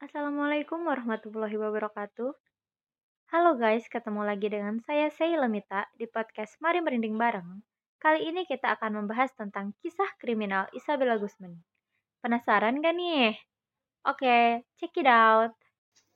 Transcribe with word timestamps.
Assalamualaikum 0.00 0.88
warahmatullahi 0.88 1.60
wabarakatuh. 1.60 2.32
Halo 3.36 3.50
guys, 3.60 3.84
ketemu 3.84 4.24
lagi 4.24 4.48
dengan 4.48 4.80
saya 4.80 5.12
Sheila 5.12 5.44
Mita 5.44 5.92
di 5.92 6.08
podcast 6.08 6.56
Mari 6.56 6.80
Merinding 6.80 7.20
Bareng. 7.20 7.60
Kali 8.00 8.32
ini 8.32 8.48
kita 8.48 8.80
akan 8.80 9.04
membahas 9.04 9.28
tentang 9.36 9.76
kisah 9.84 10.08
kriminal 10.16 10.72
Isabella 10.72 11.20
Guzman. 11.20 11.52
Penasaran 12.24 12.80
gak 12.80 12.96
nih? 12.96 13.36
Oke, 14.08 14.64
check 14.80 14.96
it 14.96 15.04
out. 15.04 15.52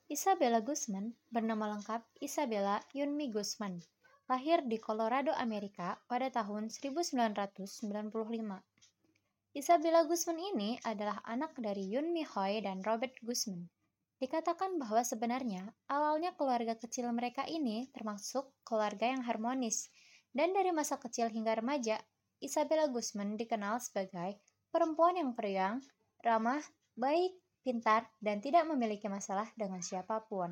Isabella 0.08 0.64
Guzman 0.64 1.12
bernama 1.28 1.76
lengkap 1.76 2.08
Isabella 2.24 2.80
Yunmi 2.96 3.28
Guzman. 3.28 3.84
Lahir 4.32 4.64
di 4.64 4.80
Colorado, 4.80 5.36
Amerika 5.36 6.00
pada 6.08 6.32
tahun 6.32 6.72
1995. 6.72 7.84
Isabella 9.54 10.02
Guzman 10.02 10.42
ini 10.42 10.82
adalah 10.82 11.22
anak 11.22 11.54
dari 11.62 11.86
Yun 11.86 12.10
Mi 12.10 12.26
Hoy 12.26 12.58
dan 12.58 12.82
Robert 12.82 13.14
Guzman. 13.22 13.70
Dikatakan 14.18 14.82
bahwa 14.82 15.06
sebenarnya 15.06 15.70
awalnya 15.86 16.34
keluarga 16.34 16.74
kecil 16.74 17.06
mereka 17.14 17.46
ini 17.46 17.86
termasuk 17.94 18.50
keluarga 18.66 19.14
yang 19.14 19.22
harmonis. 19.22 19.94
Dan 20.34 20.58
dari 20.58 20.74
masa 20.74 20.98
kecil 20.98 21.30
hingga 21.30 21.54
remaja, 21.54 22.02
Isabella 22.42 22.90
Guzman 22.90 23.38
dikenal 23.38 23.78
sebagai 23.78 24.42
perempuan 24.74 25.22
yang 25.22 25.38
periang, 25.38 25.78
ramah, 26.18 26.66
baik, 26.98 27.38
pintar, 27.62 28.10
dan 28.18 28.42
tidak 28.42 28.66
memiliki 28.66 29.06
masalah 29.06 29.46
dengan 29.54 29.78
siapa 29.86 30.18
pun. 30.26 30.50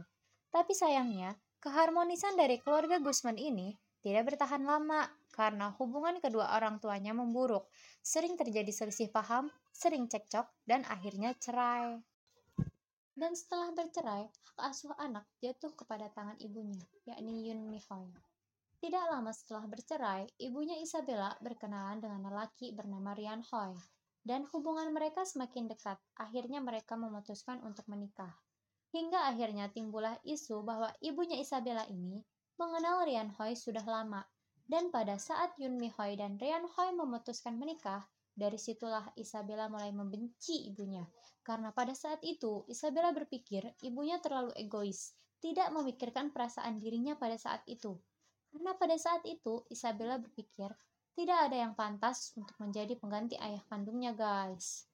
Tapi 0.55 0.79
sayangnya, 0.79 1.35
keharmonisan 1.59 2.39
dari 2.39 2.63
keluarga 2.63 3.03
Guzman 3.03 3.35
ini 3.35 3.75
tidak 4.03 4.35
bertahan 4.35 4.67
lama 4.67 5.07
karena 5.31 5.73
hubungan 5.79 6.19
kedua 6.19 6.59
orang 6.59 6.83
tuanya 6.83 7.15
memburuk, 7.17 7.71
sering 8.03 8.35
terjadi 8.35 8.69
selisih 8.69 9.09
paham, 9.15 9.49
sering 9.71 10.11
cekcok, 10.11 10.45
dan 10.67 10.83
akhirnya 10.91 11.33
cerai. 11.39 12.03
Dan 13.15 13.33
setelah 13.39 13.71
bercerai, 13.73 14.27
hak 14.27 14.59
asuh 14.59 14.93
anak 14.99 15.25
jatuh 15.39 15.71
kepada 15.79 16.11
tangan 16.11 16.35
ibunya, 16.43 16.83
yakni 17.07 17.47
Yun 17.49 17.71
Mi 17.71 17.79
Hoy. 17.89 18.11
Tidak 18.83 19.05
lama 19.07 19.31
setelah 19.31 19.71
bercerai, 19.71 20.27
ibunya 20.43 20.75
Isabella 20.83 21.39
berkenalan 21.39 22.03
dengan 22.03 22.27
lelaki 22.27 22.75
bernama 22.75 23.15
Rian 23.15 23.47
Hoy, 23.55 23.79
dan 24.27 24.43
hubungan 24.51 24.91
mereka 24.91 25.23
semakin 25.23 25.71
dekat. 25.71 26.03
Akhirnya 26.19 26.59
mereka 26.59 26.99
memutuskan 26.99 27.63
untuk 27.63 27.87
menikah. 27.87 28.35
Hingga 28.91 29.31
akhirnya 29.31 29.71
timbullah 29.71 30.19
isu 30.27 30.67
bahwa 30.67 30.91
ibunya 31.01 31.39
Isabella 31.39 31.87
ini 31.89 32.21
mengenal 32.61 33.05
Rian 33.05 33.33
Hoy 33.37 33.57
sudah 33.57 33.85
lama 33.85 34.25
dan 34.71 34.89
pada 34.89 35.21
saat 35.21 35.53
Yun 35.61 35.77
Mi 35.77 35.93
Hoy 35.93 36.17
dan 36.17 36.41
Rian 36.41 36.65
Hoy 36.65 36.97
memutuskan 36.97 37.61
menikah, 37.61 38.09
dari 38.33 38.57
situlah 38.57 39.13
Isabella 39.21 39.69
mulai 39.69 39.93
membenci 39.93 40.73
ibunya. 40.73 41.05
Karena 41.45 41.75
pada 41.75 41.93
saat 41.93 42.23
itu, 42.25 42.65
Isabella 42.71 43.13
berpikir 43.13 43.67
ibunya 43.85 44.17
terlalu 44.23 44.55
egois, 44.57 45.13
tidak 45.43 45.69
memikirkan 45.75 46.31
perasaan 46.31 46.81
dirinya 46.81 47.19
pada 47.19 47.37
saat 47.37 47.61
itu. 47.69 47.99
Karena 48.49 48.73
pada 48.79 48.97
saat 48.97 49.27
itu, 49.27 49.67
Isabella 49.69 50.17
berpikir 50.17 50.71
tidak 51.13 51.39
ada 51.51 51.57
yang 51.69 51.77
pantas 51.77 52.33
untuk 52.39 52.57
menjadi 52.57 52.97
pengganti 52.97 53.37
ayah 53.37 53.61
kandungnya, 53.69 54.17
guys. 54.17 54.89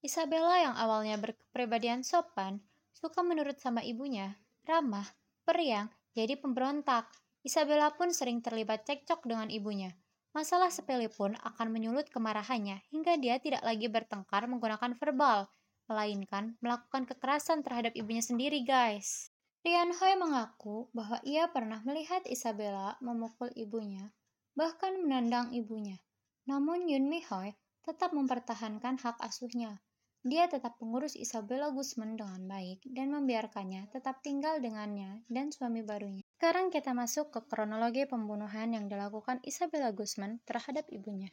Isabella 0.00 0.56
yang 0.62 0.74
awalnya 0.78 1.18
berkepribadian 1.18 2.06
sopan, 2.06 2.62
suka 2.94 3.20
menurut 3.20 3.58
sama 3.58 3.82
ibunya, 3.82 4.38
ramah, 4.64 5.04
periang, 5.42 5.90
jadi 6.16 6.38
pemberontak, 6.40 7.10
Isabella 7.42 7.94
pun 7.94 8.12
sering 8.12 8.44
terlibat 8.44 8.84
cekcok 8.84 9.24
dengan 9.24 9.48
ibunya. 9.48 9.94
Masalah 10.36 10.68
sepele 10.68 11.08
pun 11.08 11.32
akan 11.40 11.68
menyulut 11.72 12.12
kemarahannya 12.12 12.84
hingga 12.92 13.16
dia 13.16 13.40
tidak 13.40 13.64
lagi 13.64 13.88
bertengkar 13.88 14.44
menggunakan 14.44 14.94
verbal, 15.00 15.48
melainkan 15.88 16.60
melakukan 16.60 17.08
kekerasan 17.08 17.64
terhadap 17.64 17.96
ibunya 17.96 18.20
sendiri, 18.20 18.60
guys. 18.62 19.32
Rian 19.64 19.90
Hoi 19.90 20.14
mengaku 20.14 20.86
bahwa 20.94 21.18
ia 21.26 21.50
pernah 21.50 21.82
melihat 21.82 22.22
Isabella 22.28 22.94
memukul 23.02 23.50
ibunya, 23.58 24.14
bahkan 24.54 25.00
menendang 25.02 25.50
ibunya. 25.50 25.98
Namun 26.46 26.86
Yun 26.86 27.10
Mi 27.10 27.24
Hoi 27.26 27.56
tetap 27.82 28.12
mempertahankan 28.12 29.00
hak 29.00 29.18
asuhnya. 29.18 29.80
Dia 30.26 30.50
tetap 30.50 30.74
mengurus 30.82 31.14
Isabella 31.14 31.70
Guzman 31.70 32.18
dengan 32.18 32.42
baik 32.50 32.82
dan 32.90 33.14
membiarkannya 33.14 33.86
tetap 33.94 34.18
tinggal 34.18 34.58
dengannya 34.58 35.22
dan 35.30 35.54
suami 35.54 35.86
barunya. 35.86 36.26
Sekarang 36.38 36.74
kita 36.74 36.90
masuk 36.90 37.30
ke 37.30 37.40
kronologi 37.46 38.02
pembunuhan 38.02 38.74
yang 38.74 38.90
dilakukan 38.90 39.38
Isabella 39.46 39.94
Guzman 39.94 40.42
terhadap 40.42 40.90
ibunya. 40.90 41.30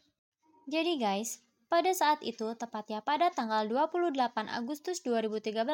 Jadi 0.69 1.01
guys, 1.01 1.41
pada 1.66 1.90
saat 1.97 2.22
itu, 2.22 2.46
tepatnya 2.53 3.01
pada 3.01 3.34
tanggal 3.34 3.66
28 3.66 4.13
Agustus 4.53 5.02
2013, 5.02 5.66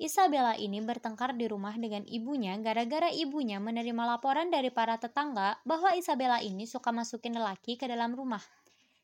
Isabella 0.00 0.56
ini 0.56 0.80
bertengkar 0.80 1.36
di 1.36 1.44
rumah 1.52 1.76
dengan 1.76 2.02
ibunya 2.08 2.56
gara-gara 2.58 3.12
ibunya 3.12 3.60
menerima 3.60 4.02
laporan 4.08 4.48
dari 4.48 4.72
para 4.72 4.96
tetangga 4.96 5.60
bahwa 5.68 5.92
Isabella 5.92 6.40
ini 6.40 6.64
suka 6.64 6.96
masukin 6.96 7.36
lelaki 7.36 7.76
ke 7.76 7.84
dalam 7.84 8.16
rumah. 8.16 8.40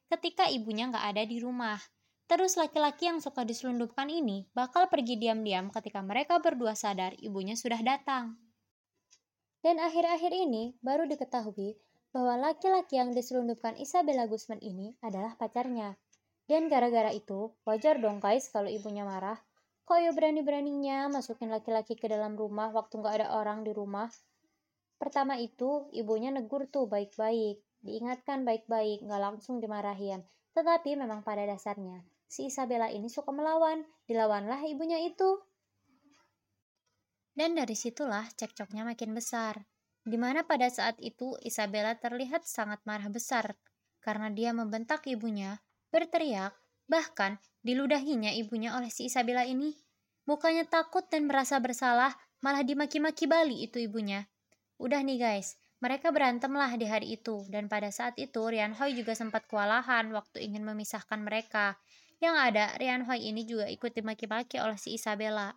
Ketika 0.09 0.49
ibunya 0.49 0.89
nggak 0.89 1.07
ada 1.13 1.23
di 1.29 1.37
rumah, 1.45 1.77
Terus 2.29 2.61
laki-laki 2.61 3.09
yang 3.09 3.25
suka 3.25 3.41
diselundupkan 3.41 4.05
ini 4.13 4.45
bakal 4.53 4.93
pergi 4.93 5.17
diam-diam 5.17 5.73
ketika 5.73 6.05
mereka 6.05 6.37
berdua 6.45 6.77
sadar 6.77 7.17
ibunya 7.25 7.57
sudah 7.57 7.81
datang. 7.81 8.37
Dan 9.65 9.81
akhir-akhir 9.81 10.37
ini 10.37 10.77
baru 10.85 11.09
diketahui 11.09 11.81
bahwa 12.13 12.37
laki-laki 12.37 13.01
yang 13.01 13.17
diselundupkan 13.17 13.81
Isabella 13.81 14.29
Guzman 14.29 14.61
ini 14.61 14.93
adalah 15.01 15.41
pacarnya. 15.41 15.97
Dan 16.45 16.69
gara-gara 16.69 17.13
itu, 17.17 17.53
wajar 17.65 17.97
dong 17.97 18.21
guys 18.21 18.53
kalau 18.53 18.69
ibunya 18.69 19.09
marah. 19.09 19.41
Kok 19.89 19.97
ya 19.97 20.13
berani-beraninya 20.13 21.09
masukin 21.09 21.49
laki-laki 21.49 21.97
ke 21.97 22.13
dalam 22.13 22.37
rumah 22.37 22.69
waktu 22.77 23.01
nggak 23.01 23.25
ada 23.25 23.29
orang 23.41 23.65
di 23.65 23.73
rumah? 23.73 24.13
Pertama 25.01 25.41
itu, 25.41 25.89
ibunya 25.97 26.29
negur 26.29 26.69
tuh 26.69 26.85
baik-baik. 26.85 27.65
Diingatkan 27.81 28.45
baik-baik, 28.45 29.01
nggak 29.01 29.21
langsung 29.21 29.65
dimarahin. 29.65 30.29
Tetapi 30.53 30.93
memang 30.93 31.25
pada 31.25 31.45
dasarnya, 31.49 32.05
si 32.29 32.53
Isabella 32.53 32.93
ini 32.93 33.09
suka 33.09 33.33
melawan. 33.33 33.83
Dilawanlah 34.05 34.63
ibunya 34.69 35.01
itu. 35.03 35.41
Dan 37.35 37.57
dari 37.57 37.75
situlah 37.75 38.29
cekcoknya 38.37 38.85
makin 38.85 39.17
besar. 39.17 39.65
Di 40.05 40.17
mana 40.21 40.47
pada 40.47 40.69
saat 40.71 41.01
itu 41.03 41.35
Isabella 41.43 41.97
terlihat 41.99 42.47
sangat 42.47 42.85
marah 42.87 43.11
besar 43.11 43.57
karena 44.09 44.33
dia 44.33 44.57
membentak 44.57 45.05
ibunya, 45.05 45.61
berteriak, 45.93 46.55
bahkan 46.89 47.37
diludahinya 47.61 48.33
ibunya 48.33 48.73
oleh 48.73 48.89
si 48.89 49.11
Isabella 49.11 49.45
ini. 49.45 49.75
Bukannya 50.25 50.69
takut 50.69 51.09
dan 51.09 51.29
merasa 51.29 51.61
bersalah, 51.61 52.17
malah 52.41 52.65
dimaki-maki 52.65 53.29
Bali 53.29 53.65
itu 53.65 53.81
ibunya. 53.81 54.25
Udah 54.81 55.05
nih 55.05 55.21
guys, 55.21 55.61
mereka 55.85 56.09
berantemlah 56.09 56.73
di 56.81 56.89
hari 56.89 57.21
itu, 57.21 57.45
dan 57.53 57.69
pada 57.69 57.93
saat 57.93 58.17
itu 58.17 58.41
Rian 58.49 58.73
Hoi 58.77 58.97
juga 58.97 59.13
sempat 59.13 59.45
kewalahan 59.45 60.09
waktu 60.13 60.45
ingin 60.49 60.65
memisahkan 60.65 61.21
mereka. 61.21 61.77
Yang 62.19 62.37
ada, 62.51 62.67
Rian 62.83 63.07
Hoi 63.07 63.31
ini 63.31 63.47
juga 63.47 63.71
ikut 63.71 63.95
dimaki-maki 63.95 64.59
oleh 64.59 64.75
si 64.75 64.99
Isabella. 64.99 65.55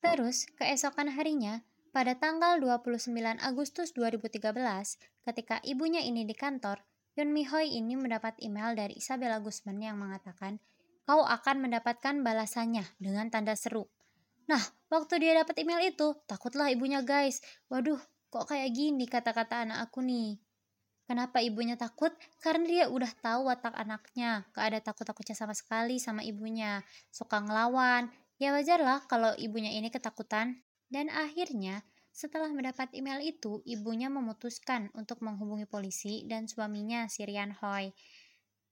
Terus, 0.00 0.48
keesokan 0.56 1.12
harinya, 1.12 1.60
pada 1.92 2.16
tanggal 2.16 2.56
29 2.56 3.12
Agustus 3.44 3.92
2013, 3.92 4.96
ketika 5.28 5.60
ibunya 5.60 6.00
ini 6.00 6.24
di 6.24 6.32
kantor, 6.32 6.80
Yun 7.12 7.28
Mi 7.28 7.44
Hoi 7.44 7.76
ini 7.76 7.92
mendapat 7.92 8.40
email 8.40 8.72
dari 8.72 8.96
Isabella 8.96 9.36
Guzman 9.36 9.76
yang 9.76 10.00
mengatakan, 10.00 10.56
kau 11.04 11.20
akan 11.20 11.68
mendapatkan 11.68 12.24
balasannya 12.24 12.88
dengan 12.96 13.28
tanda 13.28 13.52
seru. 13.52 13.84
Nah, 14.48 14.64
waktu 14.88 15.20
dia 15.20 15.36
dapat 15.36 15.60
email 15.60 15.92
itu, 15.92 16.16
takutlah 16.24 16.72
ibunya 16.72 17.04
guys. 17.04 17.44
Waduh, 17.68 18.00
kok 18.32 18.48
kayak 18.48 18.72
gini 18.72 19.04
kata-kata 19.04 19.68
anak 19.68 19.92
aku 19.92 20.00
nih. 20.00 20.40
Kenapa 21.12 21.44
ibunya 21.44 21.76
takut? 21.76 22.08
Karena 22.40 22.64
dia 22.64 22.84
udah 22.88 23.12
tahu 23.20 23.52
watak 23.52 23.76
anaknya, 23.76 24.48
gak 24.56 24.64
ada 24.72 24.80
takut-takutnya 24.80 25.36
sama 25.36 25.52
sekali 25.52 26.00
sama 26.00 26.24
ibunya, 26.24 26.80
suka 27.12 27.36
ngelawan. 27.36 28.08
Ya 28.40 28.56
wajar 28.56 28.80
lah 28.80 29.04
kalau 29.04 29.36
ibunya 29.36 29.76
ini 29.76 29.92
ketakutan. 29.92 30.64
Dan 30.88 31.12
akhirnya, 31.12 31.84
setelah 32.16 32.48
mendapat 32.48 32.96
email 32.96 33.20
itu, 33.20 33.60
ibunya 33.68 34.08
memutuskan 34.08 34.88
untuk 34.96 35.20
menghubungi 35.20 35.68
polisi 35.68 36.24
dan 36.24 36.48
suaminya, 36.48 37.04
Sirian 37.12 37.52
Hoy. 37.60 37.92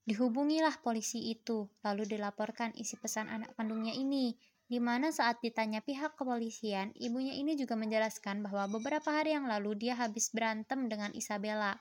Dihubungilah 0.09 0.81
polisi 0.81 1.29
itu, 1.29 1.69
lalu 1.85 2.09
dilaporkan 2.09 2.73
isi 2.73 2.97
pesan 2.97 3.29
anak 3.29 3.53
kandungnya 3.53 3.93
ini, 3.93 4.33
di 4.65 4.81
mana 4.81 5.13
saat 5.13 5.45
ditanya 5.45 5.85
pihak 5.85 6.17
kepolisian, 6.17 6.89
ibunya 6.97 7.37
ini 7.37 7.53
juga 7.53 7.77
menjelaskan 7.77 8.41
bahwa 8.41 8.65
beberapa 8.65 9.13
hari 9.13 9.37
yang 9.37 9.45
lalu 9.45 9.77
dia 9.77 9.93
habis 9.93 10.33
berantem 10.33 10.89
dengan 10.89 11.13
Isabella. 11.13 11.77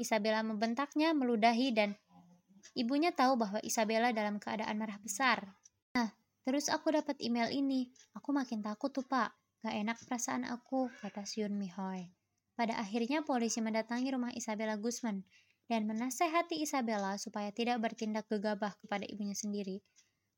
Isabella 0.00 0.40
membentaknya, 0.40 1.12
meludahi, 1.12 1.72
dan 1.76 1.96
ibunya 2.72 3.12
tahu 3.12 3.36
bahwa 3.36 3.58
Isabella 3.60 4.10
dalam 4.10 4.40
keadaan 4.40 4.76
marah 4.80 4.98
besar. 5.02 5.44
Nah, 5.96 6.12
terus 6.46 6.72
aku 6.72 6.92
dapat 6.92 7.20
email 7.20 7.52
ini. 7.52 7.92
Aku 8.16 8.32
makin 8.32 8.64
takut 8.64 8.92
tuh, 8.92 9.04
Pak. 9.04 9.32
Gak 9.62 9.76
enak 9.78 9.98
perasaan 10.08 10.42
aku, 10.48 10.90
kata 10.98 11.22
Syun 11.22 11.54
Mihoy. 11.54 12.10
Pada 12.58 12.76
akhirnya 12.82 13.22
polisi 13.22 13.62
mendatangi 13.62 14.10
rumah 14.12 14.34
Isabella 14.34 14.74
Guzman 14.76 15.22
dan 15.70 15.86
menasehati 15.88 16.60
Isabella 16.60 17.16
supaya 17.16 17.48
tidak 17.54 17.80
bertindak 17.80 18.28
gegabah 18.28 18.74
kepada 18.82 19.06
ibunya 19.08 19.32
sendiri. 19.32 19.80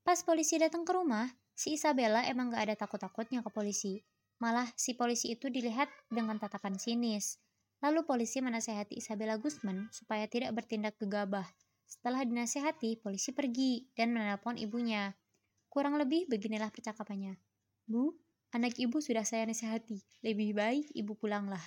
Pas 0.05 0.21
polisi 0.21 0.61
datang 0.61 0.85
ke 0.85 0.93
rumah, 0.93 1.27
si 1.57 1.75
Isabella 1.75 2.23
emang 2.29 2.53
gak 2.53 2.69
ada 2.69 2.77
takut-takutnya 2.77 3.41
ke 3.41 3.51
polisi. 3.51 4.05
Malah 4.39 4.69
si 4.77 4.93
polisi 4.93 5.33
itu 5.33 5.49
dilihat 5.49 5.89
dengan 6.13 6.37
tatapan 6.37 6.77
sinis. 6.77 7.41
Lalu 7.85 8.09
polisi 8.09 8.41
menasehati 8.41 8.97
Isabella 8.97 9.37
Guzman 9.37 9.93
supaya 9.93 10.25
tidak 10.25 10.57
bertindak 10.57 10.97
gegabah. 10.97 11.45
Setelah 11.85 12.25
dinasehati, 12.25 12.97
polisi 12.97 13.37
pergi 13.37 13.93
dan 13.93 14.17
menelpon 14.17 14.57
ibunya. 14.57 15.13
Kurang 15.69 16.01
lebih 16.01 16.25
beginilah 16.25 16.73
percakapannya. 16.73 17.37
Bu, 17.85 18.17
anak 18.57 18.81
ibu 18.81 19.05
sudah 19.05 19.29
saya 19.29 19.45
nasihati. 19.45 20.01
Lebih 20.25 20.57
baik 20.57 20.97
ibu 20.97 21.13
pulanglah. 21.13 21.61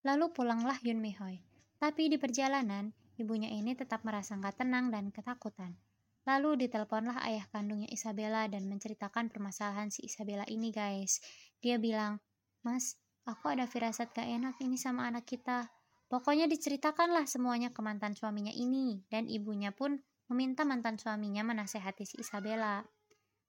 Lalu 0.00 0.32
pulanglah 0.32 0.80
Yun 0.80 1.04
Mihoi. 1.04 1.44
Tapi 1.76 2.08
di 2.08 2.16
perjalanan, 2.16 2.96
ibunya 3.20 3.52
ini 3.52 3.76
tetap 3.76 4.00
merasa 4.00 4.40
nggak 4.40 4.64
tenang 4.64 4.88
dan 4.88 5.12
ketakutan. 5.12 5.76
Lalu 6.24 6.64
diteleponlah 6.64 7.20
ayah 7.28 7.44
kandungnya 7.52 7.92
Isabella 7.92 8.48
dan 8.48 8.64
menceritakan 8.64 9.28
permasalahan 9.28 9.92
si 9.92 10.08
Isabella 10.08 10.48
ini 10.48 10.72
guys. 10.72 11.20
Dia 11.60 11.76
bilang, 11.76 12.16
Mas, 12.64 12.96
aku 13.24 13.52
ada 13.52 13.64
firasat 13.64 14.12
gak 14.12 14.28
enak 14.28 14.56
ini 14.60 14.76
sama 14.76 15.08
anak 15.08 15.24
kita. 15.24 15.68
Pokoknya 16.08 16.44
diceritakanlah 16.46 17.24
semuanya 17.24 17.72
ke 17.72 17.80
mantan 17.80 18.12
suaminya 18.12 18.52
ini. 18.52 19.02
Dan 19.08 19.26
ibunya 19.26 19.72
pun 19.72 19.98
meminta 20.28 20.62
mantan 20.64 21.00
suaminya 21.00 21.44
menasehati 21.44 22.04
si 22.04 22.20
Isabella. 22.20 22.84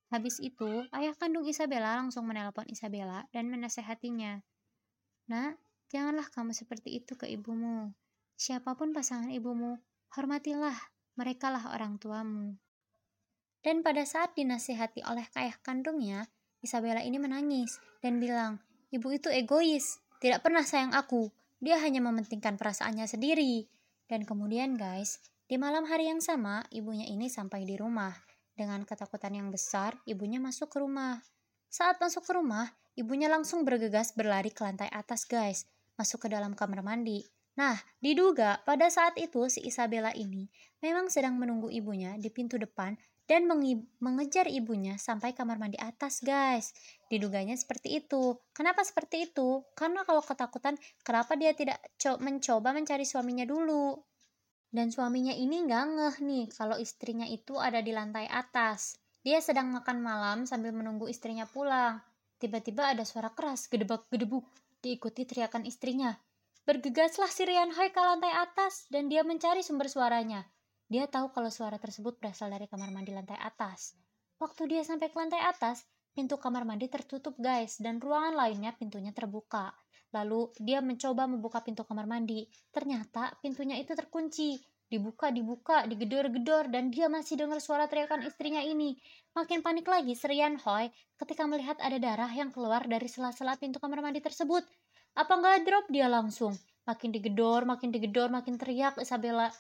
Habis 0.10 0.39
itu, 0.39 0.86
ayah 0.95 1.13
kandung 1.18 1.44
Isabella 1.50 1.98
langsung 1.98 2.30
menelpon 2.30 2.69
Isabella 2.72 3.25
dan 3.33 3.51
menasehatinya. 3.51 4.39
Nah, 5.27 5.57
janganlah 5.89 6.30
kamu 6.30 6.54
seperti 6.54 7.01
itu 7.01 7.18
ke 7.18 7.25
ibumu. 7.25 7.92
Siapa 8.38 8.78
pun 8.78 8.94
pasangan 8.94 9.31
ibumu, 9.33 9.80
hormatilah, 10.13 10.78
merekalah 11.18 11.74
orang 11.74 11.98
tuamu. 11.98 12.54
Dan 13.66 13.81
pada 13.81 14.06
saat 14.06 14.38
dinasihati 14.38 15.01
oleh 15.10 15.25
ayah 15.42 15.57
kandungnya, 15.66 16.30
Isabella 16.62 17.01
ini 17.01 17.18
menangis 17.18 17.81
dan 17.98 18.21
bilang, 18.21 18.62
ibu 18.95 19.12
itu 19.12 19.27
egois, 19.27 20.00
tidak 20.24 20.47
pernah 20.47 20.63
sayang 20.63 20.95
aku, 20.95 21.27
dia 21.59 21.75
hanya 21.83 22.00
mementingkan 22.00 22.56
perasaannya 22.56 23.03
sendiri. 23.03 23.68
Dan 24.07 24.24
kemudian 24.24 24.80
guys, 24.80 25.19
di 25.45 25.59
malam 25.59 25.83
hari 25.83 26.07
yang 26.07 26.24
sama, 26.24 26.63
ibunya 26.71 27.03
ini 27.06 27.27
sampai 27.27 27.68
di 27.68 27.75
rumah. 27.75 28.15
Dengan 28.56 28.88
ketakutan 28.88 29.36
yang 29.36 29.51
besar, 29.51 30.00
ibunya 30.07 30.39
masuk 30.39 30.71
ke 30.71 30.80
rumah. 30.80 31.19
Saat 31.68 32.00
masuk 32.00 32.24
ke 32.24 32.31
rumah, 32.39 32.71
ibunya 32.95 33.27
langsung 33.27 33.68
bergegas 33.68 34.15
berlari 34.15 34.56
ke 34.56 34.63
lantai 34.63 34.88
atas 34.95 35.27
guys, 35.27 35.68
masuk 36.00 36.24
ke 36.24 36.27
dalam 36.31 36.56
kamar 36.56 36.80
mandi. 36.80 37.27
Nah, 37.59 37.75
diduga 38.00 38.63
pada 38.63 38.88
saat 38.88 39.19
itu 39.19 39.47
si 39.51 39.63
Isabella 39.63 40.12
ini 40.15 40.47
memang 40.80 41.07
sedang 41.07 41.36
menunggu 41.39 41.71
ibunya 41.71 42.15
di 42.19 42.27
pintu 42.27 42.59
depan 42.59 42.95
dan 43.25 43.50
mengejar 44.01 44.45
ibunya 44.45 45.01
sampai 45.01 45.33
kamar 45.33 45.57
mandi 45.57 45.77
atas 45.81 46.22
guys. 46.22 46.74
Diduganya 47.10 47.57
seperti 47.57 48.01
itu. 48.01 48.38
Kenapa 48.54 48.86
seperti 48.86 49.30
itu? 49.30 49.66
Karena 49.74 50.06
kalau 50.06 50.22
ketakutan, 50.22 50.77
kenapa 51.01 51.33
dia 51.33 51.57
tidak 51.57 51.81
mencoba 52.22 52.74
mencari 52.74 53.06
suaminya 53.06 53.45
dulu? 53.50 53.98
Dan 54.69 54.94
suaminya 54.94 55.33
ini 55.33 55.66
nggak 55.66 55.83
ngeh 55.98 56.16
nih 56.22 56.45
kalau 56.54 56.77
istrinya 56.77 57.25
itu 57.25 57.57
ada 57.57 57.81
di 57.81 57.95
lantai 57.95 58.30
atas. 58.30 59.00
Dia 59.25 59.42
sedang 59.42 59.74
makan 59.74 60.06
malam 60.06 60.38
sambil 60.45 60.69
menunggu 60.69 61.10
istrinya 61.10 61.50
pulang. 61.50 61.98
Tiba-tiba 62.38 62.94
ada 62.94 63.01
suara 63.07 63.33
keras, 63.33 63.66
gedebak-gedebuk, 63.71 64.45
diikuti 64.86 65.25
teriakan 65.25 65.66
istrinya. 65.66 66.13
Bergegaslah 66.66 67.30
si 67.30 67.45
Rian 67.45 67.74
Hai 67.74 67.89
ke 67.89 68.01
lantai 68.01 68.33
atas 68.36 68.86
dan 68.94 69.10
dia 69.10 69.25
mencari 69.25 69.66
sumber 69.66 69.89
suaranya. 69.89 70.45
Dia 70.95 71.12
tahu 71.12 71.27
kalau 71.36 71.51
suara 71.51 71.75
tersebut 71.75 72.15
berasal 72.24 72.47
dari 72.56 72.71
kamar 72.71 72.88
mandi 72.88 73.12
lantai 73.12 73.36
atas. 73.36 74.00
Waktu 74.39 74.63
dia 74.71 74.80
sampai 74.80 75.12
ke 75.12 75.19
lantai 75.19 75.44
atas, 75.44 75.83
pintu 76.15 76.39
kamar 76.39 76.63
mandi 76.63 76.88
tertutup 76.88 77.36
guys, 77.36 77.83
dan 77.83 78.00
ruangan 78.00 78.31
lainnya 78.31 78.71
pintunya 78.71 79.12
terbuka. 79.12 79.75
Lalu 80.15 80.56
dia 80.56 80.80
mencoba 80.80 81.27
membuka 81.27 81.59
pintu 81.59 81.83
kamar 81.83 82.07
mandi. 82.07 82.47
Ternyata 82.71 83.36
pintunya 83.44 83.75
itu 83.75 83.92
terkunci. 83.92 84.56
Dibuka, 84.88 85.36
dibuka, 85.36 85.83
digedor-gedor, 85.83 86.71
dan 86.71 86.95
dia 86.95 87.12
masih 87.12 87.44
dengar 87.44 87.59
suara 87.59 87.92
teriakan 87.92 88.24
istrinya 88.24 88.63
ini. 88.63 88.95
Makin 89.36 89.68
panik 89.68 89.92
lagi 89.92 90.15
Serian 90.15 90.56
Hoi 90.63 90.95
ketika 91.19 91.44
melihat 91.44 91.75
ada 91.83 92.00
darah 92.00 92.31
yang 92.31 92.56
keluar 92.56 92.88
dari 92.88 93.12
sela-sela 93.12 93.59
pintu 93.59 93.83
kamar 93.83 94.00
mandi 94.00 94.24
tersebut. 94.24 94.63
Apa 95.12 95.44
nggak 95.44 95.68
drop 95.68 95.86
dia 95.92 96.07
langsung? 96.07 96.56
Makin 96.88 97.12
digedor, 97.12 97.68
makin 97.68 97.92
digedor, 97.92 98.31
makin 98.31 98.56
teriak 98.56 98.95
Isabella. 99.03 99.51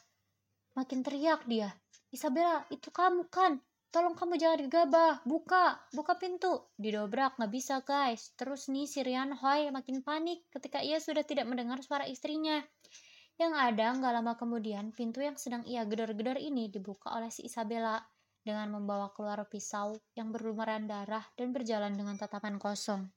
Makin 0.75 1.07
teriak 1.07 1.47
dia. 1.47 1.71
Isabella, 2.11 2.67
itu 2.67 2.91
kamu 2.91 3.31
kan? 3.31 3.63
Tolong 3.95 4.11
kamu 4.11 4.35
jangan 4.35 4.59
gegabah. 4.67 5.23
Buka, 5.23 5.79
buka 5.95 6.19
pintu. 6.19 6.67
Didobrak, 6.75 7.39
nggak 7.39 7.51
bisa 7.51 7.79
guys. 7.79 8.35
Terus 8.35 8.67
nih 8.67 8.83
si 8.83 8.99
Rian 8.99 9.31
Hoi 9.31 9.71
makin 9.71 10.03
panik 10.03 10.43
ketika 10.51 10.83
ia 10.83 10.99
sudah 10.99 11.23
tidak 11.23 11.47
mendengar 11.47 11.79
suara 11.79 12.03
istrinya. 12.03 12.59
Yang 13.39 13.53
ada, 13.55 13.87
nggak 13.95 14.13
lama 14.19 14.33
kemudian, 14.35 14.91
pintu 14.91 15.23
yang 15.23 15.39
sedang 15.39 15.63
ia 15.63 15.87
gedor-gedor 15.87 16.35
ini 16.35 16.67
dibuka 16.67 17.11
oleh 17.15 17.31
si 17.31 17.47
Isabella 17.47 18.03
dengan 18.43 18.75
membawa 18.75 19.15
keluar 19.15 19.47
pisau 19.47 19.95
yang 20.11 20.35
berlumuran 20.35 20.91
darah 20.91 21.23
dan 21.39 21.55
berjalan 21.55 21.95
dengan 21.95 22.19
tatapan 22.19 22.59
kosong. 22.59 23.07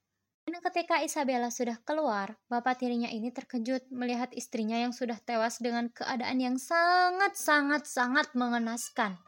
Dan 0.49 0.65
ketika 0.65 0.97
Isabella 1.05 1.53
sudah 1.53 1.77
keluar, 1.85 2.33
bapak 2.49 2.81
tirinya 2.81 3.05
ini 3.05 3.29
terkejut 3.29 3.93
melihat 3.93 4.33
istrinya 4.33 4.81
yang 4.81 4.89
sudah 4.89 5.21
tewas 5.21 5.61
dengan 5.61 5.93
keadaan 5.93 6.41
yang 6.41 6.57
sangat-sangat-sangat 6.57 8.33
mengenaskan. 8.33 9.21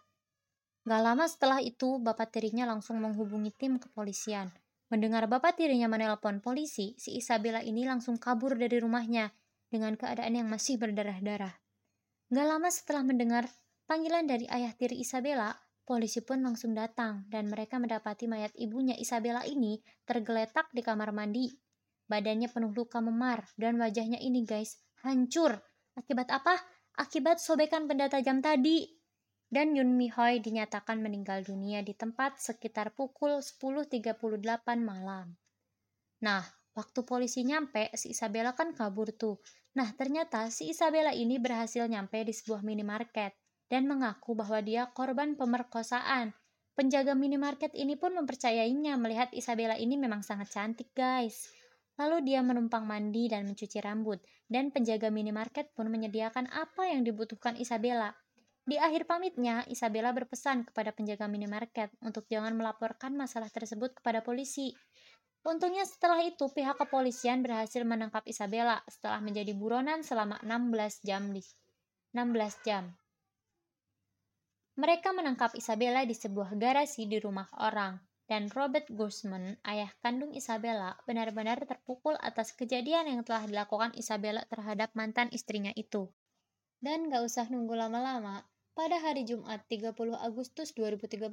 Gak 0.82 1.02
lama 1.06 1.30
setelah 1.30 1.62
itu, 1.62 2.02
bapak 2.02 2.34
tirinya 2.34 2.66
langsung 2.66 2.98
menghubungi 2.98 3.54
tim 3.54 3.78
kepolisian. 3.78 4.50
Mendengar 4.90 5.30
bapak 5.30 5.62
tirinya 5.62 5.86
menelpon 5.86 6.42
polisi, 6.42 6.98
si 6.98 7.14
Isabella 7.14 7.62
ini 7.62 7.86
langsung 7.86 8.18
kabur 8.18 8.58
dari 8.58 8.82
rumahnya 8.82 9.30
dengan 9.70 9.94
keadaan 9.94 10.34
yang 10.34 10.50
masih 10.50 10.82
berdarah-darah. 10.82 11.54
Gak 12.34 12.48
lama 12.50 12.74
setelah 12.74 13.06
mendengar 13.06 13.46
panggilan 13.86 14.26
dari 14.26 14.50
ayah 14.50 14.74
tiri 14.74 14.98
Isabella, 14.98 15.54
Polisi 15.82 16.22
pun 16.22 16.46
langsung 16.46 16.78
datang 16.78 17.26
dan 17.34 17.50
mereka 17.50 17.82
mendapati 17.82 18.30
mayat 18.30 18.54
ibunya 18.54 18.94
Isabella 18.94 19.42
ini 19.50 19.82
tergeletak 20.06 20.70
di 20.70 20.86
kamar 20.86 21.10
mandi. 21.10 21.50
Badannya 22.06 22.48
penuh 22.54 22.70
luka 22.76 23.02
memar 23.02 23.50
dan 23.58 23.82
wajahnya 23.82 24.22
ini 24.22 24.46
guys 24.46 24.78
hancur. 25.02 25.58
Akibat 25.98 26.30
apa? 26.30 26.54
Akibat 27.02 27.42
sobekan 27.42 27.90
benda 27.90 28.06
tajam 28.08 28.40
tadi. 28.40 28.86
Dan 29.52 29.76
Yun 29.76 30.00
Mi 30.00 30.08
Hoi 30.08 30.40
dinyatakan 30.40 31.04
meninggal 31.04 31.44
dunia 31.44 31.84
di 31.84 31.92
tempat 31.92 32.40
sekitar 32.40 32.96
pukul 32.96 33.44
10.38 33.44 34.16
malam. 34.80 35.36
Nah, 36.24 36.46
waktu 36.72 37.04
polisi 37.04 37.44
nyampe, 37.44 37.92
si 38.00 38.16
Isabella 38.16 38.56
kan 38.56 38.72
kabur 38.72 39.12
tuh. 39.12 39.44
Nah, 39.76 39.92
ternyata 40.00 40.48
si 40.48 40.72
Isabella 40.72 41.12
ini 41.12 41.36
berhasil 41.36 41.84
nyampe 41.84 42.24
di 42.24 42.32
sebuah 42.32 42.64
minimarket 42.64 43.41
dan 43.72 43.88
mengaku 43.88 44.36
bahwa 44.36 44.60
dia 44.60 44.92
korban 44.92 45.40
pemerkosaan. 45.40 46.36
Penjaga 46.76 47.16
minimarket 47.16 47.72
ini 47.72 47.96
pun 47.96 48.12
mempercayainya 48.12 49.00
melihat 49.00 49.32
Isabella 49.32 49.80
ini 49.80 49.96
memang 49.96 50.28
sangat 50.28 50.52
cantik 50.52 50.92
guys. 50.92 51.48
Lalu 51.96 52.28
dia 52.28 52.44
menumpang 52.44 52.84
mandi 52.84 53.32
dan 53.32 53.48
mencuci 53.48 53.80
rambut, 53.80 54.20
dan 54.52 54.76
penjaga 54.76 55.08
minimarket 55.08 55.72
pun 55.72 55.88
menyediakan 55.88 56.52
apa 56.52 56.92
yang 56.92 57.08
dibutuhkan 57.08 57.56
Isabella. 57.56 58.12
Di 58.62 58.76
akhir 58.78 59.08
pamitnya, 59.08 59.64
Isabella 59.68 60.12
berpesan 60.12 60.68
kepada 60.68 60.92
penjaga 60.92 61.26
minimarket 61.32 61.92
untuk 62.04 62.28
jangan 62.28 62.54
melaporkan 62.54 63.16
masalah 63.16 63.48
tersebut 63.48 63.98
kepada 64.00 64.22
polisi. 64.22 64.76
Untungnya 65.42 65.82
setelah 65.90 66.22
itu 66.22 66.46
pihak 66.54 66.78
kepolisian 66.78 67.42
berhasil 67.42 67.82
menangkap 67.82 68.22
Isabella 68.30 68.78
setelah 68.86 69.18
menjadi 69.18 69.58
buronan 69.58 70.06
selama 70.06 70.38
16 70.46 71.02
jam 71.02 71.34
di 71.34 71.42
16 72.14 72.68
jam. 72.68 73.01
Mereka 74.82 75.14
menangkap 75.14 75.54
Isabella 75.54 76.02
di 76.10 76.18
sebuah 76.18 76.58
garasi 76.58 77.06
di 77.06 77.22
rumah 77.22 77.46
orang, 77.62 78.02
dan 78.26 78.50
Robert 78.50 78.90
Guzman, 78.90 79.62
ayah 79.62 79.94
kandung 80.02 80.34
Isabella, 80.34 80.98
benar-benar 81.06 81.62
terpukul 81.70 82.18
atas 82.18 82.58
kejadian 82.58 83.06
yang 83.06 83.22
telah 83.22 83.46
dilakukan 83.46 83.94
Isabella 83.94 84.42
terhadap 84.50 84.90
mantan 84.98 85.30
istrinya 85.30 85.70
itu. 85.78 86.10
Dan 86.82 87.14
gak 87.14 87.30
usah 87.30 87.46
nunggu 87.54 87.78
lama-lama, 87.78 88.42
pada 88.74 88.98
hari 88.98 89.22
Jumat 89.22 89.62
30 89.70 90.18
Agustus 90.18 90.74
2013, 90.74 91.30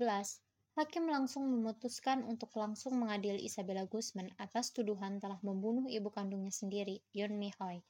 hakim 0.76 1.08
langsung 1.08 1.48
memutuskan 1.48 2.28
untuk 2.28 2.52
langsung 2.52 3.00
mengadili 3.00 3.48
Isabella 3.48 3.88
Guzman 3.88 4.28
atas 4.36 4.76
tuduhan 4.76 5.24
telah 5.24 5.40
membunuh 5.40 5.88
ibu 5.88 6.12
kandungnya 6.12 6.52
sendiri, 6.52 7.00
Yun 7.16 7.40
Mi 7.40 7.48
Hoi. 7.56 7.80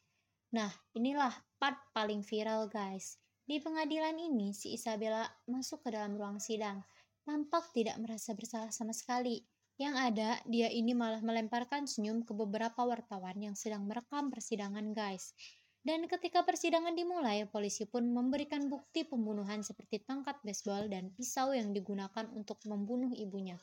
Nah, 0.55 0.71
inilah 0.95 1.35
part 1.59 1.83
paling 1.91 2.23
viral 2.23 2.71
guys. 2.71 3.19
Di 3.49 3.65
pengadilan 3.65 4.13
ini, 4.21 4.53
si 4.53 4.77
Isabella 4.77 5.25
masuk 5.49 5.81
ke 5.81 5.89
dalam 5.89 6.21
ruang 6.21 6.37
sidang. 6.37 6.85
Tampak 7.25 7.73
tidak 7.73 7.97
merasa 7.97 8.37
bersalah 8.37 8.69
sama 8.69 8.93
sekali. 8.93 9.41
Yang 9.81 9.95
ada, 9.97 10.31
dia 10.45 10.69
ini 10.69 10.93
malah 10.93 11.25
melemparkan 11.25 11.89
senyum 11.89 12.29
ke 12.29 12.37
beberapa 12.37 12.85
wartawan 12.85 13.41
yang 13.41 13.57
sedang 13.57 13.89
merekam 13.89 14.29
persidangan 14.29 14.93
guys. 14.93 15.33
Dan 15.81 16.05
ketika 16.05 16.45
persidangan 16.45 16.93
dimulai, 16.93 17.49
polisi 17.49 17.89
pun 17.89 18.13
memberikan 18.13 18.69
bukti 18.69 19.09
pembunuhan 19.09 19.65
seperti 19.65 20.05
tongkat 20.05 20.37
baseball 20.45 20.85
dan 20.85 21.09
pisau 21.17 21.57
yang 21.57 21.73
digunakan 21.73 22.29
untuk 22.37 22.61
membunuh 22.69 23.17
ibunya. 23.17 23.57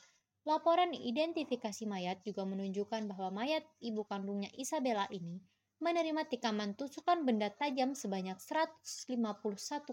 Laporan 0.50 0.98
identifikasi 0.98 1.86
mayat 1.86 2.25
juga 2.25 2.42
menunjukkan 2.42 3.06
bahwa 3.06 3.30
mayat 3.38 3.62
ibu 3.86 4.01
kandungnya 4.10 4.50
Isabella 4.58 5.06
ini 5.13 5.46
menerima 5.84 6.27
tikaman 6.32 6.74
tusukan 6.74 7.24
benda 7.27 7.51
tajam 7.51 7.94
sebanyak 7.94 8.39
151 8.39 9.15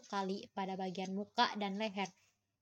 kali 0.07 0.47
pada 0.55 0.79
bagian 0.79 1.15
muka 1.15 1.51
dan 1.59 1.79
leher. 1.79 2.07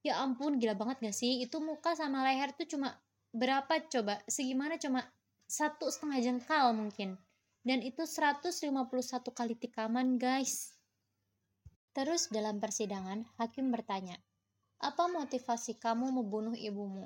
Ya 0.01 0.21
ampun, 0.25 0.57
gila 0.57 0.73
banget 0.77 1.05
gak 1.05 1.17
sih? 1.17 1.45
Itu 1.45 1.61
muka 1.61 1.93
sama 1.93 2.25
leher 2.25 2.57
tuh 2.57 2.65
cuma 2.65 2.97
berapa 3.37 3.85
coba? 3.93 4.25
Segimana 4.25 4.81
cuma 4.81 5.05
satu 5.45 5.93
setengah 5.93 6.19
jengkal 6.25 6.73
mungkin. 6.73 7.21
Dan 7.61 7.85
itu 7.85 8.09
151 8.09 8.89
kali 9.37 9.55
tikaman 9.61 10.17
guys. 10.17 10.73
Terus 11.93 12.33
dalam 12.33 12.57
persidangan, 12.57 13.29
hakim 13.37 13.69
bertanya, 13.69 14.17
apa 14.81 15.11
motivasi 15.13 15.77
kamu 15.77 16.09
membunuh 16.09 16.57
ibumu? 16.57 17.05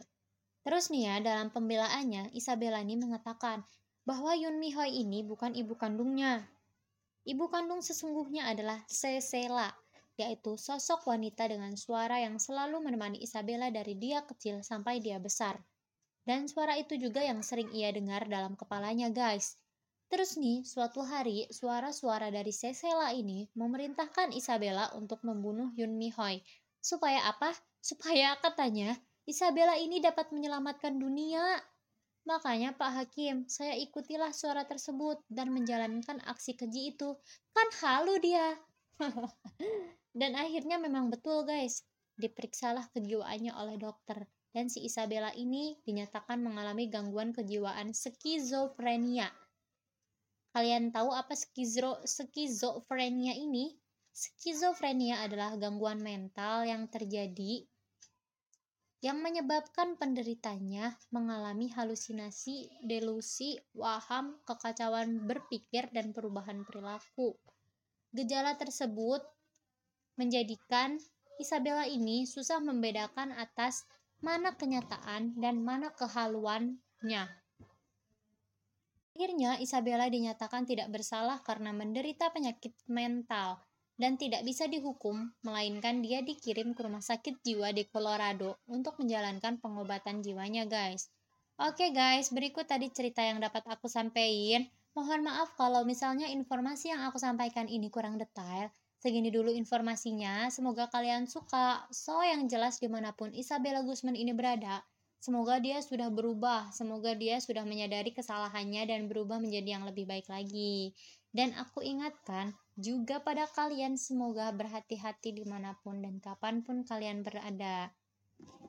Terus 0.62 0.94
nih 0.94 1.10
ya, 1.10 1.14
dalam 1.20 1.50
pembelaannya, 1.50 2.30
Isabella 2.36 2.78
ini 2.84 2.94
mengatakan 2.94 3.66
bahwa 4.04 4.36
Yun 4.36 4.60
Mi 4.60 4.72
Hoi 4.76 5.00
ini 5.00 5.24
bukan 5.24 5.56
ibu 5.56 5.72
kandungnya. 5.76 6.44
Ibu 7.24 7.48
kandung 7.48 7.80
sesungguhnya 7.80 8.52
adalah 8.52 8.84
Cecela, 8.84 9.72
yaitu 10.20 10.60
sosok 10.60 11.08
wanita 11.08 11.48
dengan 11.48 11.72
suara 11.74 12.20
yang 12.20 12.36
selalu 12.36 12.84
menemani 12.84 13.24
Isabella 13.24 13.72
dari 13.72 13.96
dia 13.96 14.20
kecil 14.28 14.60
sampai 14.60 15.00
dia 15.00 15.16
besar. 15.16 15.56
Dan 16.24 16.48
suara 16.48 16.76
itu 16.76 16.96
juga 17.00 17.24
yang 17.24 17.40
sering 17.40 17.72
ia 17.72 17.92
dengar 17.92 18.28
dalam 18.28 18.56
kepalanya 18.56 19.08
guys. 19.08 19.56
Terus 20.12 20.36
nih, 20.36 20.62
suatu 20.68 21.00
hari 21.00 21.48
suara-suara 21.48 22.28
dari 22.28 22.52
Cecela 22.52 23.10
ini 23.16 23.48
memerintahkan 23.56 24.36
Isabella 24.36 24.92
untuk 24.92 25.24
membunuh 25.24 25.72
Yun 25.74 25.96
Mi 25.96 26.12
Hoi. 26.12 26.44
Supaya 26.84 27.24
apa? 27.24 27.56
Supaya 27.80 28.36
katanya 28.38 29.00
Isabella 29.24 29.80
ini 29.80 30.04
dapat 30.04 30.28
menyelamatkan 30.28 31.00
dunia. 31.00 31.56
Makanya 32.24 32.72
Pak 32.72 32.90
Hakim, 32.96 33.44
saya 33.52 33.76
ikutilah 33.76 34.32
suara 34.32 34.64
tersebut 34.64 35.20
dan 35.28 35.52
menjalankan 35.52 36.24
aksi 36.24 36.56
keji 36.56 36.96
itu. 36.96 37.12
Kan 37.52 37.68
halu 37.84 38.16
dia. 38.16 38.56
dan 40.20 40.32
akhirnya 40.32 40.80
memang 40.80 41.12
betul 41.12 41.44
guys. 41.44 41.84
Diperiksalah 42.16 42.88
kejiwaannya 42.96 43.52
oleh 43.52 43.76
dokter. 43.76 44.24
Dan 44.54 44.72
si 44.72 44.88
Isabella 44.88 45.36
ini 45.36 45.76
dinyatakan 45.84 46.40
mengalami 46.40 46.88
gangguan 46.88 47.36
kejiwaan 47.36 47.92
skizofrenia. 47.92 49.28
Kalian 50.54 50.94
tahu 50.94 51.10
apa 51.10 51.34
skizo 51.34 51.98
skizofrenia 52.06 53.34
ini? 53.36 53.74
Skizofrenia 54.14 55.26
adalah 55.26 55.58
gangguan 55.58 55.98
mental 55.98 56.62
yang 56.64 56.86
terjadi 56.86 57.66
yang 59.04 59.20
menyebabkan 59.20 60.00
penderitanya 60.00 60.96
mengalami 61.12 61.68
halusinasi, 61.68 62.72
delusi, 62.80 63.60
waham, 63.76 64.40
kekacauan 64.48 65.28
berpikir, 65.28 65.92
dan 65.92 66.16
perubahan 66.16 66.64
perilaku. 66.64 67.36
Gejala 68.16 68.56
tersebut 68.56 69.20
menjadikan 70.16 70.96
Isabella 71.36 71.84
ini 71.84 72.24
susah 72.24 72.64
membedakan 72.64 73.36
atas 73.36 73.84
mana 74.24 74.56
kenyataan 74.56 75.36
dan 75.36 75.60
mana 75.60 75.92
kehaluannya. 75.92 77.28
Akhirnya, 79.12 79.60
Isabella 79.60 80.08
dinyatakan 80.08 80.64
tidak 80.64 80.88
bersalah 80.88 81.44
karena 81.44 81.76
menderita 81.76 82.32
penyakit 82.32 82.72
mental 82.88 83.60
dan 83.94 84.18
tidak 84.18 84.42
bisa 84.42 84.66
dihukum, 84.66 85.30
melainkan 85.46 86.02
dia 86.02 86.20
dikirim 86.20 86.74
ke 86.74 86.82
rumah 86.82 87.02
sakit 87.02 87.40
jiwa 87.46 87.70
di 87.70 87.86
Colorado 87.86 88.58
untuk 88.66 88.98
menjalankan 88.98 89.62
pengobatan 89.62 90.22
jiwanya, 90.22 90.66
guys. 90.66 91.10
Oke 91.54 91.94
guys, 91.94 92.34
berikut 92.34 92.66
tadi 92.66 92.90
cerita 92.90 93.22
yang 93.22 93.38
dapat 93.38 93.62
aku 93.70 93.86
sampaikan. 93.86 94.66
Mohon 94.98 95.30
maaf 95.30 95.54
kalau 95.54 95.86
misalnya 95.86 96.26
informasi 96.26 96.90
yang 96.90 97.06
aku 97.06 97.22
sampaikan 97.22 97.70
ini 97.70 97.86
kurang 97.94 98.18
detail. 98.18 98.74
Segini 98.98 99.30
dulu 99.30 99.54
informasinya, 99.54 100.50
semoga 100.50 100.90
kalian 100.90 101.30
suka. 101.30 101.86
So, 101.94 102.24
yang 102.26 102.50
jelas 102.50 102.82
di 102.82 102.90
mana 102.90 103.14
pun 103.14 103.30
Isabella 103.30 103.86
Guzman 103.86 104.18
ini 104.18 104.34
berada, 104.34 104.82
semoga 105.24 105.56
dia 105.56 105.80
sudah 105.80 106.12
berubah, 106.12 106.68
semoga 106.76 107.16
dia 107.16 107.40
sudah 107.40 107.64
menyadari 107.64 108.12
kesalahannya 108.12 108.84
dan 108.84 109.08
berubah 109.08 109.40
menjadi 109.40 109.80
yang 109.80 109.88
lebih 109.88 110.04
baik 110.04 110.28
lagi. 110.28 110.92
Dan 111.32 111.56
aku 111.56 111.80
ingatkan, 111.80 112.52
juga 112.76 113.24
pada 113.24 113.48
kalian 113.48 113.96
semoga 113.96 114.52
berhati-hati 114.52 115.32
di 115.32 115.44
mana 115.48 115.80
pun 115.80 116.04
dan 116.04 116.20
kapan 116.20 116.60
pun 116.60 116.84
kalian 116.84 117.24
berada. 117.24 117.88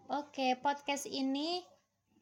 Oke, 0.07 0.55
podcast 0.63 1.03
ini 1.11 1.59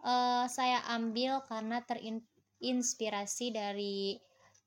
uh, 0.01 0.49
saya 0.49 0.81
ambil 0.97 1.45
karena 1.45 1.85
terinspirasi 1.85 3.53
dari 3.53 4.17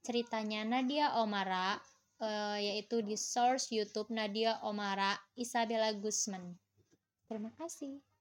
ceritanya 0.07 0.63
Nadia 0.63 1.19
Omara, 1.19 1.75
uh, 2.23 2.57
yaitu 2.57 3.03
di 3.03 3.19
source 3.19 3.75
YouTube 3.75 4.15
Nadia 4.15 4.63
Omara 4.63 5.19
Isabella 5.35 5.91
Guzman. 5.91 6.55
Terima 7.27 7.51
kasih. 7.59 8.16